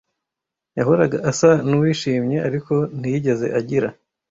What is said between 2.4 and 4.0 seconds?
ariko ntiyigeze agira.